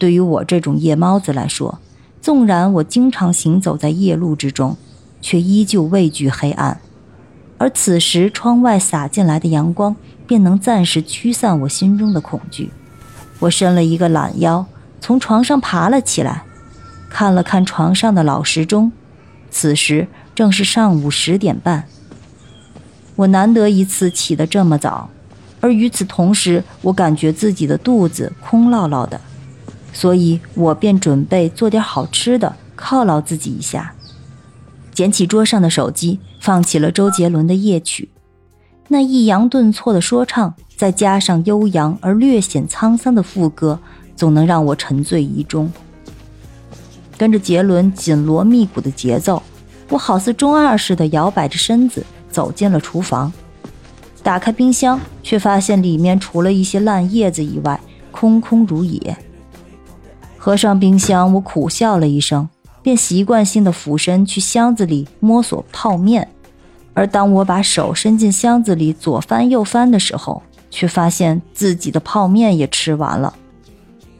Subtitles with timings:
[0.00, 1.78] 对于我这种夜猫子来说，
[2.22, 4.78] 纵然我经常行走在夜路之中，
[5.20, 6.80] 却依旧畏惧黑暗。
[7.58, 9.94] 而此时，窗外洒进来的阳光
[10.26, 12.70] 便能暂时驱散我心中的恐惧。
[13.40, 14.64] 我伸了一个懒腰，
[15.02, 16.44] 从床上爬了起来，
[17.10, 18.90] 看了看床上的老时钟，
[19.50, 21.84] 此时正是上午十点半。
[23.16, 25.10] 我难得一次起得这么早。
[25.60, 29.20] 而与此同时，我感觉自己的肚子空落落的，
[29.92, 33.94] 所以我便准备做点好吃的犒劳自己一下。
[34.92, 38.10] 捡起桌上的手机，放起了周杰伦的夜曲。
[38.88, 43.78] 那抑扬顿挫的说唱，再加上悠扬而略显沧桑的副歌，
[44.16, 45.72] 总能让我沉醉其中。
[47.16, 49.42] 跟着杰伦紧锣密鼓的节奏，
[49.88, 53.32] 我好似中二似的摇摆着身子走进了厨房。
[54.22, 59.16] 打开冰箱，却发现里面除了一些烂叶子以外，空空如也。
[60.42, 62.48] 合上冰箱，我苦笑了一声，
[62.82, 66.26] 便习惯性的俯身去箱子里摸索泡面。
[66.94, 73.34] 而当我把手伸进箱子里左翻右翻的时候，却发现自己的泡面也吃完了。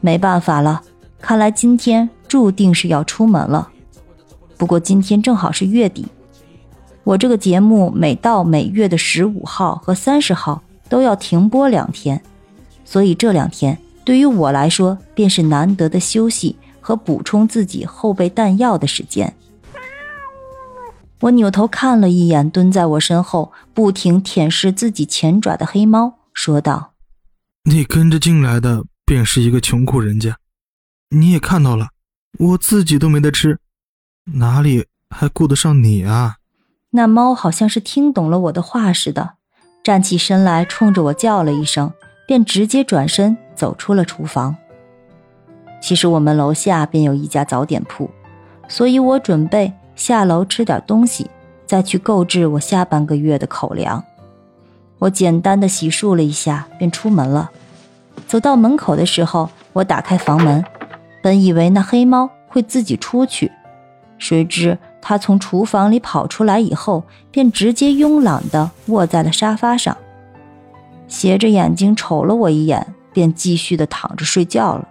[0.03, 0.83] 没办法了，
[1.23, 3.71] 看来今天注定是要出门了。
[4.59, 6.05] 不过今天正好是月底。
[7.03, 12.21] 我这个节目每到每月的十五号和三十号都要停播两天，
[12.84, 13.79] 所以这两天
[14.11, 19.36] 对于我来说便是难得的休息和补充自己后备弹药的时间。
[21.21, 26.94] 我扭头看了一眼蹲在我身后不停舔舐自己前爪的黑猫，说道
[27.70, 30.37] ：“你跟着进来的便是一个穷苦人家，
[31.10, 31.91] 你也看到了，
[32.37, 33.60] 我自己都没得吃，
[34.25, 36.38] 哪里还顾得上你啊？”
[36.91, 39.34] 那猫好像是听懂了我的话似的，
[39.84, 41.93] 站起身来，冲着我叫了一声，
[42.26, 44.56] 便直接转身走出了厨房。
[45.82, 48.09] 其实我们楼下便有一家早点铺，
[48.69, 51.31] 所以我准备下楼吃点东西，
[51.66, 54.03] 再去购置我下半个月的口粮。
[54.99, 57.50] 我简单的洗漱了一下，便出门了。
[58.26, 60.65] 走到门口的时候，我打开房门，
[61.22, 63.53] 本以为那黑猫会自己出去，
[64.16, 64.78] 谁知。
[65.03, 69.94] 它从厨房里跑出来以后，便直接慵懒地卧在了沙发上，
[71.09, 74.88] 斜着眼睛瞅了我一眼，便继续的躺着睡觉了。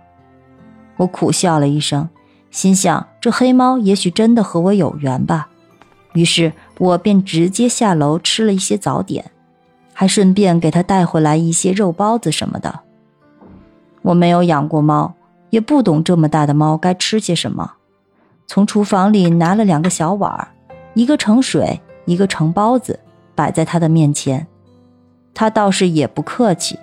[0.97, 2.09] 我苦笑了一声，
[2.51, 5.49] 心想这黑猫也许真的和我有缘吧。
[6.13, 9.31] 于是我便直接下楼吃了一些早点，
[9.93, 12.79] 还顺便给他带回来一些肉包子什么的。
[14.01, 15.13] 我没有养过猫，
[15.49, 17.73] 也不懂这么大的猫该吃些什么。
[18.47, 20.47] 从厨房里拿了两个小碗
[20.95, 22.99] 一个盛水，一个盛包子，
[23.35, 24.47] 摆在他的面前。
[25.35, 26.77] 他倒是也不客气，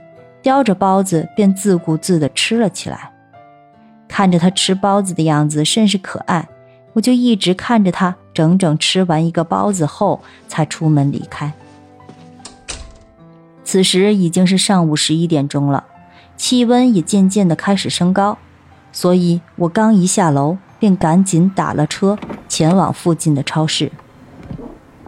[0.46, 3.10] 叼着包子便自顾自地吃了起来。
[4.06, 6.48] 看着他吃包子的样子甚是可爱，
[6.92, 11.52] 我就一直看着他整整吃完一个包子后才出门离开。
[13.64, 15.82] 此时已经是上午十一点钟了，
[16.36, 18.38] 气温也渐渐地开始升高，
[18.92, 20.58] 所以我刚一下楼。
[20.78, 22.18] 便赶紧打了车，
[22.48, 23.90] 前往附近的超市。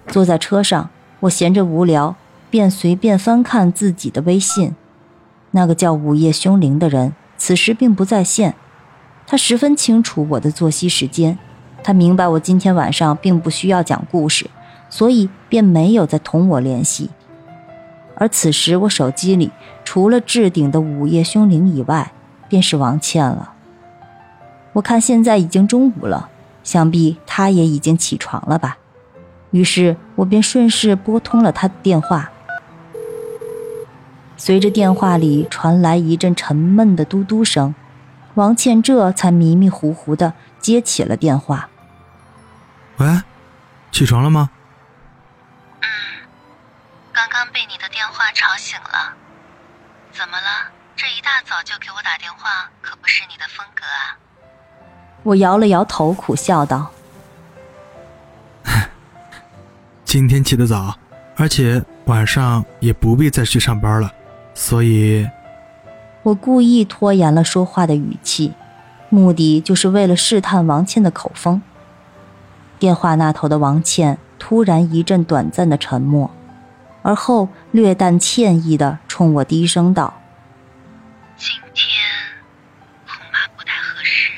[0.06, 0.88] 坐在车上，
[1.20, 2.16] 我闲着无聊，
[2.49, 4.75] 便随便翻看自己的微信。
[5.51, 8.55] 那个叫午夜凶铃的人此时并不在线，
[9.27, 11.39] 他十分清楚我的作息时间，
[11.83, 14.51] 他明白我今天晚上并不需要讲故事，
[14.91, 17.11] 所以便没有再同我联系。
[18.17, 19.51] 而此时我手机里
[19.85, 22.13] 除了置顶的午夜凶铃以外，
[22.49, 23.53] 便是王倩了。
[24.73, 26.29] 我看现在已经中午了，
[26.65, 28.79] 想必他也已经起床了吧。
[29.51, 32.31] 于是我便顺势拨通了他的电话。
[34.38, 37.75] 随着电话里传来一阵沉闷的嘟嘟声，
[38.35, 41.69] 王倩这才迷迷糊糊的接起了电话。
[42.99, 43.20] 喂，
[43.90, 44.49] 起床了吗？
[45.82, 45.88] 嗯，
[47.12, 49.12] 刚刚被你的电话吵醒了。
[50.12, 50.70] 怎么了？
[50.96, 54.17] 这一大早就给我打电话，可不是你的风格啊。
[55.25, 56.91] 我摇了摇头，苦笑道
[60.05, 60.96] ：“今天起得早，
[61.37, 64.12] 而且晚上也不必再去上班了，
[64.58, 65.31] 所以……”
[66.25, 68.52] 我故意拖延了说话的语气，
[69.08, 71.62] 目的就是为了试探王倩的口风。
[72.78, 76.31] 电话那头的王倩突然一阵短暂的沉默，
[77.02, 80.20] 而后略带歉意的冲我低声道
[81.38, 81.87] ：“今天
[83.06, 84.32] 恐怕不太合适。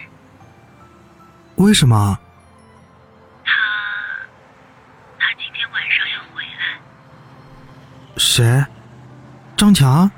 [1.56, 2.18] 为什么？
[3.44, 3.52] 他
[5.18, 6.78] 他今天晚上要回来。
[8.16, 8.64] 谁？
[9.60, 10.10] 张强？”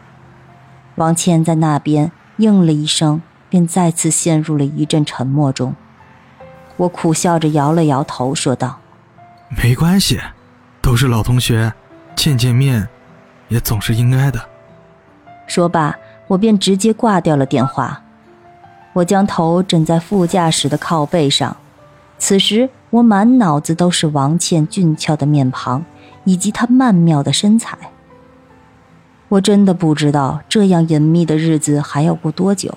[0.94, 5.74] 王倩在那边应了一声，便再次陷入了一阵沉默中。
[6.76, 8.78] 我苦笑着摇了摇头，说道
[9.60, 10.20] ：“没关系，
[10.80, 11.72] 都是老同学，
[12.14, 12.86] 见见面，
[13.48, 14.40] 也总是应该的。”
[15.48, 15.96] 说罢，
[16.28, 18.00] 我便直接挂掉了电话。
[18.92, 21.56] 我将头枕在副驾驶的靠背上，
[22.16, 25.84] 此时我满脑子都是王倩俊俏的面庞
[26.22, 27.76] 以及她曼妙的身材。
[29.32, 32.76] 我真的不知道这样隐秘的日子还要过多久，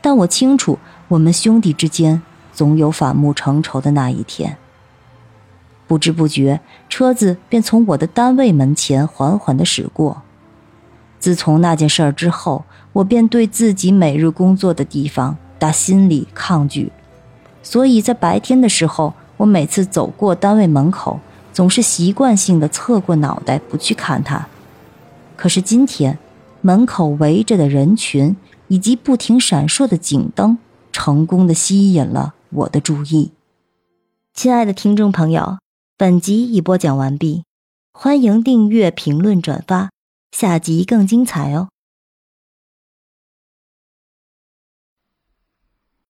[0.00, 0.78] 但我清楚，
[1.08, 2.22] 我们兄弟之间。
[2.54, 4.56] 总有反目成仇的那一天。
[5.88, 10.22] 不知不觉，车子便从我的单位门前缓缓地驶过。
[11.18, 16.92] 自从那件事儿之后，我便对自己每日工作的地方打心里抗拒，
[17.62, 21.18] 所以在白天的时候，我每次走过单位门口，
[21.52, 24.46] 总是习惯性的侧过脑袋不去看它。
[25.36, 26.18] 可是今天，
[26.62, 28.36] 门口围着的人群
[28.68, 30.58] 以及不停闪烁的警灯，
[30.92, 32.34] 成功的吸引了。
[32.50, 33.32] 我的注意，
[34.32, 35.58] 亲爱的听众朋友，
[35.98, 37.42] 本集已播讲完毕，
[37.92, 39.90] 欢迎订阅、评论、转发，
[40.30, 41.68] 下集更精彩哦。